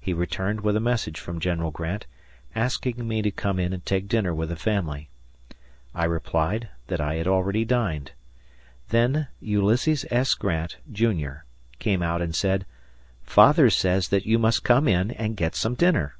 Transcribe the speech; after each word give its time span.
He 0.00 0.12
returned 0.12 0.62
with 0.62 0.74
a 0.74 0.80
message 0.80 1.20
from 1.20 1.38
General 1.38 1.70
Grant, 1.70 2.06
asking 2.52 3.06
me 3.06 3.22
to 3.22 3.30
come 3.30 3.60
in 3.60 3.72
and 3.72 3.86
take 3.86 4.08
dinner 4.08 4.34
with 4.34 4.48
the 4.48 4.56
family. 4.56 5.08
I 5.94 6.04
replied 6.04 6.68
that 6.88 7.00
I 7.00 7.14
had 7.14 7.28
already 7.28 7.64
dined. 7.64 8.10
Then 8.88 9.28
Ulysses 9.38 10.04
S. 10.10 10.34
Grant, 10.34 10.78
Junior, 10.90 11.44
came 11.78 12.02
out 12.02 12.20
and 12.20 12.34
said, 12.34 12.66
"Father 13.22 13.70
says 13.70 14.08
that 14.08 14.26
you 14.26 14.36
must 14.36 14.64
come 14.64 14.88
in 14.88 15.12
and 15.12 15.36
get 15.36 15.54
some 15.54 15.74
dinner." 15.76 16.16